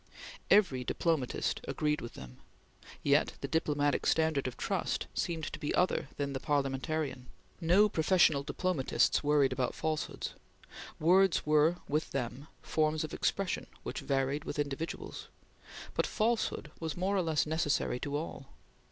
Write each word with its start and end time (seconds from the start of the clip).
Every 0.49 0.83
diplomatist 0.83 1.61
agreed 1.67 2.01
with 2.01 2.15
them, 2.15 2.37
yet 3.03 3.33
the 3.41 3.47
diplomatic 3.47 4.07
standard 4.07 4.47
of 4.47 4.57
trust 4.57 5.05
seemed 5.13 5.43
to 5.53 5.59
be 5.59 5.75
other 5.75 6.07
than 6.17 6.33
the 6.33 6.39
parliamentarian. 6.39 7.27
No 7.61 7.87
professional 7.87 8.41
diplomatists 8.41 9.23
worried 9.23 9.53
about 9.53 9.75
falsehoods. 9.75 10.33
Words 10.99 11.45
were 11.45 11.75
with 11.87 12.09
them 12.13 12.47
forms 12.63 13.03
of 13.03 13.13
expression 13.13 13.67
which 13.83 13.99
varied 13.99 14.43
with 14.43 14.57
individuals, 14.57 15.27
but 15.93 16.07
falsehood 16.07 16.71
was 16.79 16.97
more 16.97 17.15
or 17.15 17.21
less 17.21 17.45
necessary 17.45 17.99
to 17.99 18.17
all. 18.17 18.47